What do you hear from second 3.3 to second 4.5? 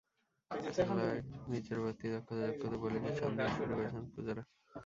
দিতে শুরু করেছেন পূজারা।